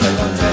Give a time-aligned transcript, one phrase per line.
[0.00, 0.43] Cześć,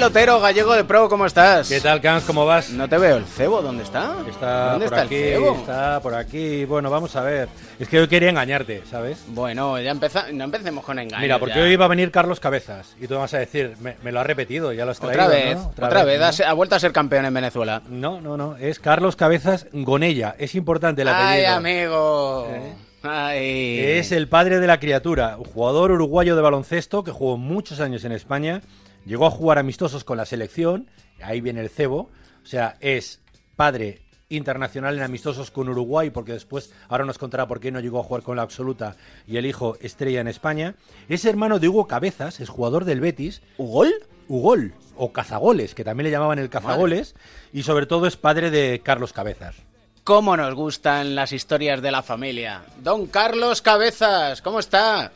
[0.00, 1.68] Melotero gallego de pro, ¿cómo estás?
[1.68, 2.24] ¿Qué tal, Cans?
[2.24, 2.70] ¿Cómo vas?
[2.70, 4.16] No te veo el cebo, ¿dónde está?
[4.26, 5.56] Está ¿Dónde por está aquí, el cebo?
[5.56, 6.64] está por aquí.
[6.64, 7.50] Bueno, vamos a ver.
[7.78, 9.22] Es que hoy quería engañarte, ¿sabes?
[9.26, 10.24] Bueno, ya empeza...
[10.32, 11.20] no empecemos con engaños.
[11.20, 11.64] Mira, porque ya.
[11.64, 14.20] hoy iba a venir Carlos Cabezas y tú me vas a decir, me, me lo
[14.20, 15.68] has repetido, ya lo has traído, Otra vez, ¿no?
[15.68, 16.46] otra, vez, ¿no?
[16.46, 17.82] ha- ha vuelto a ser campeón en Venezuela.
[17.90, 20.34] No, no, no, es Carlos Cabezas Gonella.
[20.38, 21.56] Es importante el Ay, apellido.
[21.56, 22.48] amigo.
[22.50, 22.72] ¿Eh?
[23.02, 23.78] Ay.
[23.80, 28.02] Es el padre de la criatura, un jugador uruguayo de baloncesto que jugó muchos años
[28.04, 28.62] en España,
[29.04, 30.88] llegó a jugar amistosos con la selección,
[31.22, 32.10] ahí viene el cebo,
[32.42, 33.20] o sea, es
[33.56, 38.00] padre internacional en amistosos con Uruguay, porque después ahora nos contará por qué no llegó
[38.00, 38.96] a jugar con la absoluta
[39.26, 40.76] y el hijo estrella en España.
[41.08, 43.92] Es hermano de Hugo Cabezas, es jugador del Betis, ¿Ugol?
[44.28, 47.16] Ugol o Cazagoles, que también le llamaban el Cazagoles,
[47.52, 49.56] y sobre todo es padre de Carlos Cabezas.
[50.04, 52.62] ¿Cómo nos gustan las historias de la familia?
[52.82, 55.12] Don Carlos Cabezas, ¿cómo está?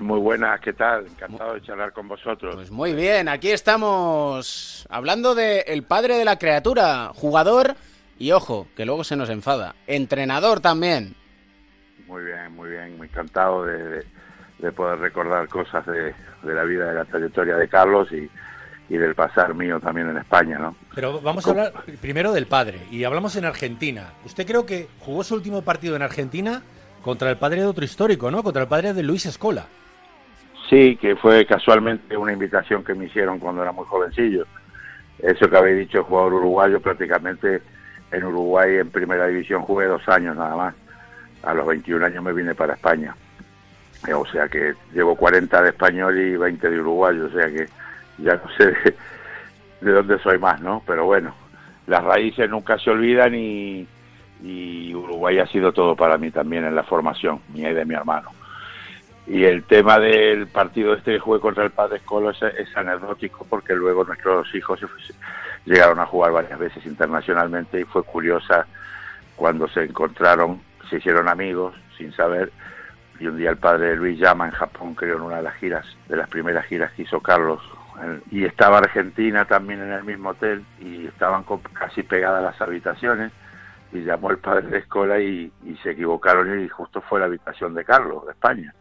[0.00, 1.06] Muy buenas, ¿qué tal?
[1.06, 2.54] Encantado de charlar con vosotros.
[2.54, 7.74] Pues muy bien, aquí estamos hablando de el padre de la criatura, jugador
[8.18, 11.14] y ojo, que luego se nos enfada, entrenador también.
[12.06, 14.06] Muy bien, muy bien, muy encantado de, de-
[14.58, 16.12] de poder recordar cosas de,
[16.42, 18.28] de la vida, de la trayectoria de Carlos y,
[18.92, 20.74] y del pasar mío también en España, ¿no?
[20.96, 24.14] Pero vamos a hablar primero del padre y hablamos en Argentina.
[24.24, 26.62] Usted creo que jugó su último partido en Argentina
[27.04, 28.42] contra el padre de otro histórico, ¿no?
[28.42, 29.66] Contra el padre de Luis Escola.
[30.68, 34.46] Sí, que fue casualmente una invitación que me hicieron cuando era muy jovencillo.
[35.18, 37.62] Eso que habéis dicho, jugador uruguayo, prácticamente
[38.10, 40.74] en Uruguay en primera división jugué dos años nada más.
[41.42, 43.14] A los 21 años me vine para España.
[44.06, 47.66] Eh, O sea que llevo 40 de español y 20 de uruguayo, o sea que
[48.18, 48.94] ya no sé de,
[49.80, 50.82] de dónde soy más, ¿no?
[50.86, 51.34] Pero bueno,
[51.86, 53.86] las raíces nunca se olvidan y,
[54.42, 57.94] y Uruguay ha sido todo para mí también en la formación, mía y de mi
[57.94, 58.30] hermano.
[59.28, 63.46] Y el tema del partido este que jugué contra el Padre Escolo es, es anecdótico
[63.48, 64.80] porque luego nuestros hijos
[65.66, 68.66] llegaron a jugar varias veces internacionalmente y fue curiosa
[69.36, 72.50] cuando se encontraron, se hicieron amigos sin saber.
[73.20, 75.56] Y un día el padre de Luis llama en Japón, creo, en una de las
[75.56, 77.60] giras, de las primeras giras que hizo Carlos,
[78.30, 83.32] y estaba Argentina también en el mismo hotel y estaban casi pegadas las habitaciones.
[83.92, 87.74] Y llamó el padre de Escola y, y se equivocaron y justo fue la habitación
[87.74, 88.74] de Carlos, de España.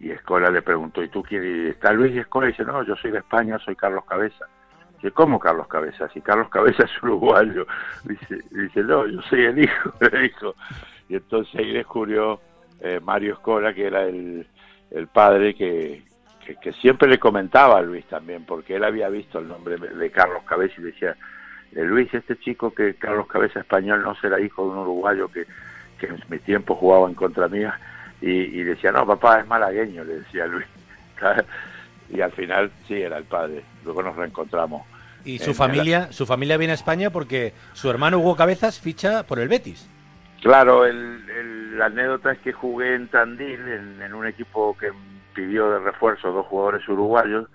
[0.00, 1.22] Y Escola le preguntó, ¿y tú?
[1.30, 2.48] Y ¿Está Luis Escola?
[2.48, 4.46] Y dice, no, yo soy de España, soy Carlos Cabeza.
[4.94, 6.08] Dice, ¿cómo Carlos Cabeza?
[6.08, 7.66] Si Carlos Cabeza es uruguayo.
[8.04, 10.54] Dice, no, yo soy el hijo, le dijo.
[11.08, 12.40] Y entonces ahí descubrió
[12.80, 14.46] eh, Mario Escola, que era el,
[14.90, 16.02] el padre que,
[16.44, 19.88] que, que siempre le comentaba a Luis también, porque él había visto el nombre de
[19.88, 21.16] de Carlos Cabeza y decía,
[21.72, 25.46] eh, Luis, este chico que Carlos Cabeza español no será hijo de un uruguayo que,
[25.98, 27.78] que en mi tiempo jugaba en contra mía.
[28.20, 30.66] Y, y decía, no, papá es malagueño, le decía Luis.
[32.12, 33.62] Y al final sí era el padre.
[33.84, 34.82] Luego nos reencontramos.
[35.24, 39.38] Y su familia, su familia viene a España porque su hermano Hugo Cabezas ficha por
[39.38, 39.88] el Betis.
[40.42, 44.90] Claro, el, el- la anécdota es que jugué en Tandil, en, en un equipo que
[45.34, 47.46] pidió de refuerzo dos jugadores uruguayos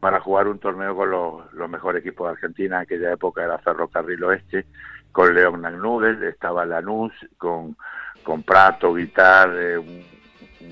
[0.00, 2.76] para jugar un torneo con los, los mejores equipos de Argentina.
[2.78, 4.66] En aquella época era Ferrocarril Oeste,
[5.12, 7.76] con León Nagnudel, estaba Lanús, con,
[8.22, 10.04] con Prato, Guitar, eh,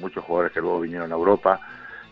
[0.00, 1.60] muchos jugadores que luego vinieron a Europa.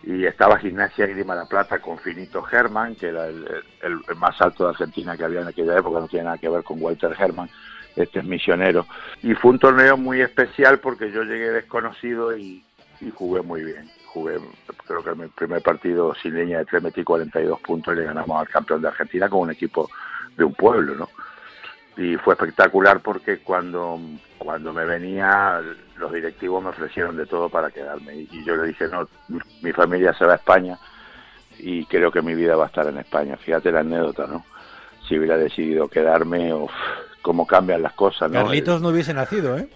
[0.02, 4.70] Y estaba Gimnasia Grima La Plata con Finito Germán, que era el más alto de
[4.70, 7.48] Argentina que había en aquella época, no tiene nada que ver con Walter Germán
[7.96, 8.86] este es misionero.
[9.22, 12.62] Y fue un torneo muy especial porque yo llegué desconocido y,
[13.00, 13.90] y jugué muy bien.
[14.06, 14.38] Jugué,
[14.86, 18.04] creo que en mi primer partido sin línea de tres metí 42 puntos y le
[18.04, 19.90] ganamos al campeón de Argentina con un equipo
[20.36, 21.08] de un pueblo, ¿no?
[21.96, 23.98] Y fue espectacular porque cuando,
[24.38, 25.62] cuando me venía,
[25.96, 28.14] los directivos me ofrecieron de todo para quedarme.
[28.30, 30.78] Y, yo le dije, no, mi, mi familia se va a España
[31.58, 33.36] y creo que mi vida va a estar en España.
[33.38, 34.44] Fíjate la anécdota, ¿no?
[35.08, 36.70] Si hubiera decidido quedarme, uf,
[37.22, 38.42] cómo cambian las cosas, ¿no?
[38.44, 39.68] Carlitos no hubiese nacido, ¿eh?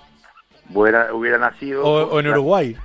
[0.75, 1.83] Hubiera, hubiera nacido...
[1.85, 2.77] O, o en la- Uruguay.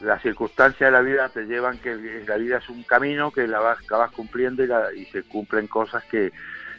[0.00, 1.96] las circunstancias de la vida te llevan que
[2.26, 5.66] la vida es un camino que la vas, acabas cumpliendo y, la- y se cumplen
[5.66, 6.30] cosas que,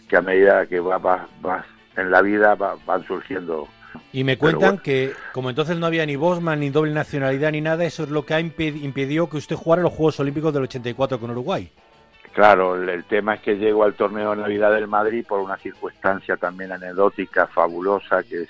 [0.07, 1.65] que a medida que vas, vas, vas
[1.97, 3.67] en la vida va- van surgiendo.
[4.13, 4.83] Y me cuentan bueno.
[4.83, 8.25] que, como entonces no había ni Bosman, ni doble nacionalidad, ni nada, eso es lo
[8.25, 11.69] que ha impe- impidió que usted jugara los Juegos Olímpicos del 84 con Uruguay.
[12.33, 15.57] Claro, el, el tema es que llego al torneo de Navidad del Madrid por una
[15.57, 18.49] circunstancia también anecdótica, fabulosa, que es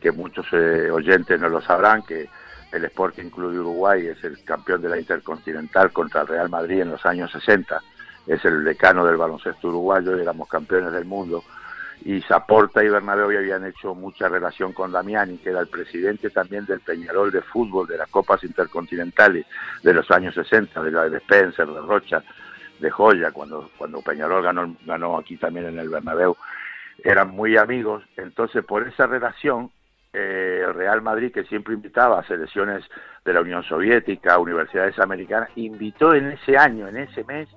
[0.00, 2.28] que muchos eh, oyentes no lo sabrán, que
[2.72, 6.80] el Sporting Club de Uruguay es el campeón de la Intercontinental contra el Real Madrid
[6.82, 7.80] en los años 60
[8.26, 11.44] es el decano del baloncesto uruguayo, éramos campeones del mundo
[12.04, 16.66] y Zaporta y Bernabéu habían hecho mucha relación con Damiani, que era el presidente también
[16.66, 19.46] del Peñarol de fútbol, de las Copas Intercontinentales
[19.82, 22.22] de los años 60, de la de Spencer, de Rocha,
[22.78, 26.36] de Joya, cuando, cuando Peñarol ganó, ganó aquí también en el Bernabéu,
[27.02, 29.70] eran muy amigos, entonces por esa relación
[30.12, 32.84] eh, el Real Madrid, que siempre invitaba a selecciones
[33.24, 37.48] de la Unión Soviética, universidades americanas, invitó en ese año, en ese mes,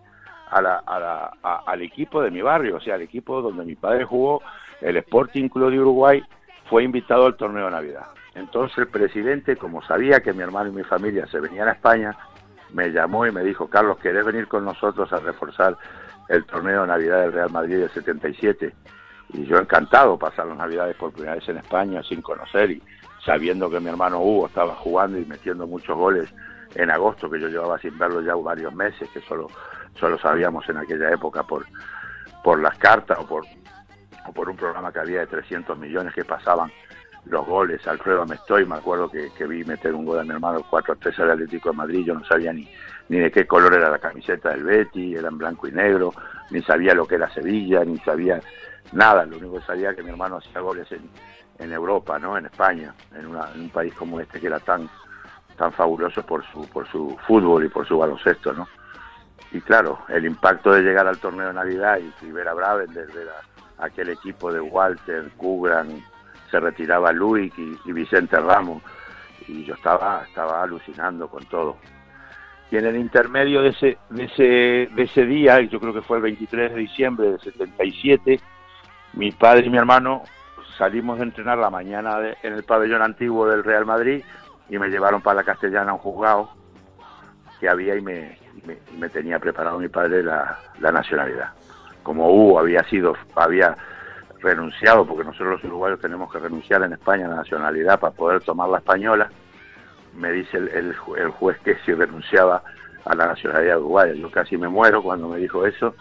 [0.50, 1.32] a la, a la,
[1.66, 4.42] al equipo de mi barrio, o sea, al equipo donde mi padre jugó,
[4.82, 6.24] el Sporting Club de Uruguay,
[6.70, 8.08] fue invitado al torneo de Navidad.
[8.36, 12.16] Entonces el presidente, como sabía que mi hermano y mi familia se venían a España,
[12.72, 15.78] me llamó y me dijo, Carlos, ¿querés venir con nosotros a reforzar
[16.30, 18.74] el torneo de Navidad del Real Madrid del 77?
[19.34, 22.84] Y yo encantado pasar las Navidades por primera vez en España sin conocer y
[23.26, 26.34] sabiendo que mi hermano Hugo estaba jugando y metiendo muchos goles
[26.78, 29.48] en agosto, que yo llevaba sin verlo ya varios meses, que solo
[30.00, 31.66] solo sabíamos en aquella época por,
[32.44, 33.46] por las cartas o por,
[34.28, 36.72] o por un programa que había de 300 millones que pasaban
[37.26, 37.86] los goles.
[37.88, 41.20] Alfredo Amestoy, me acuerdo que, vi meter un gol a mi hermano 4 a 3
[41.20, 42.70] al Atlético de Madrid, yo no sabía ni,
[43.10, 46.14] ni de qué color era la camiseta del Betty, era en blanco y negro,
[46.52, 48.40] ni sabía lo que era Sevilla, ni sabía
[48.92, 51.10] nada, lo único que sabía que mi hermano hacía goles en,
[51.58, 52.38] en Europa, ¿no?
[52.38, 54.88] en España, en, en un país como este que era tan
[55.58, 58.68] tan fabuloso por su por su fútbol y por su baloncesto, ¿no?
[59.52, 63.26] y claro, el impacto de llegar al torneo de Navidad y, ver a Braven desde
[63.78, 66.04] aquel equipo de Walter, Cubran,
[66.52, 68.84] se retiraba Luis y, Vicente Ramos,
[69.48, 71.78] y yo estaba, estaba alucinando con todo.
[72.70, 74.44] Y en el intermedio de ese, de ese,
[74.94, 78.42] de ese día, yo creo que fue el 23 de diciembre del 77,
[79.14, 80.24] mi padre y mi hermano
[80.78, 84.22] salimos de entrenar la mañana en el pabellón antiguo del Real Madrid
[84.70, 86.50] y me llevaron para la Castellana a un juzgado
[87.60, 88.38] que había y me,
[88.98, 91.50] me, tenía preparado mi padre la, nacionalidad.
[92.04, 93.76] Como Hugo había sido, había
[94.40, 98.42] renunciado, porque nosotros los uruguayos tenemos que renunciar en España a la nacionalidad para poder
[98.42, 99.30] tomar la española,
[100.16, 100.94] me dice el, el,
[101.32, 102.64] juez que si renunciaba
[103.06, 104.14] a la nacionalidad uruguaya.
[104.14, 105.96] Yo casi me muero cuando me dijo eso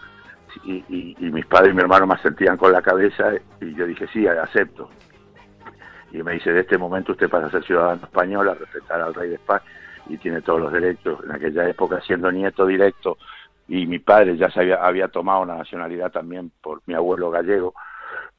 [0.63, 4.07] y, y, mis padres y mi hermano me sentían con la cabeza y yo dije
[4.11, 4.89] sí, acepto.
[6.11, 9.13] Y me dice, de este momento usted pasa a ser ciudadano español, a respetar al
[9.13, 9.63] rey de España
[10.09, 11.19] y tiene todos los derechos.
[11.23, 13.17] En aquella época, siendo nieto directo,
[13.67, 17.73] y mi padre ya se había, había tomado una nacionalidad también por mi abuelo gallego,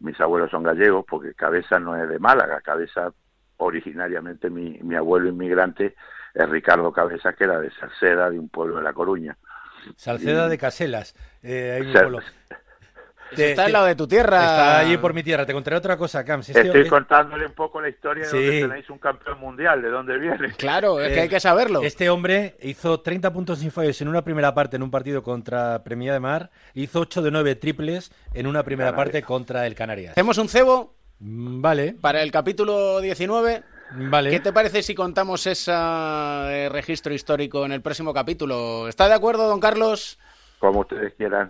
[0.00, 3.12] mis abuelos son gallegos, porque Cabeza no es de Málaga, Cabeza
[3.58, 5.96] originariamente mi, mi abuelo inmigrante
[6.34, 9.36] es Ricardo Cabeza, que era de Salceda, de un pueblo de La Coruña.
[9.96, 11.80] Salceda de Caselas, eh,
[13.36, 14.38] está al lado de tu tierra.
[14.38, 15.46] Está allí por mi tierra.
[15.46, 16.40] Te contaré otra cosa, Cam.
[16.40, 20.52] Estoy contándole un poco la historia de donde tenéis un campeón mundial, de dónde viene.
[20.56, 21.82] Claro, es que hay que saberlo.
[21.82, 25.82] Este hombre hizo 30 puntos sin fallos en una primera parte en un partido contra
[25.84, 26.50] Premia de Mar.
[26.74, 30.12] Hizo 8 de 9 triples en una primera parte contra el Canarias.
[30.12, 30.94] ¿Hacemos un cebo?
[31.20, 31.96] Mm, vale.
[32.00, 33.62] Para el capítulo 19.
[33.90, 34.30] Vale.
[34.30, 38.88] ¿Qué te parece si contamos ese registro histórico en el próximo capítulo?
[38.88, 40.18] ¿Está de acuerdo, don Carlos?
[40.58, 41.46] Como ustedes quieran.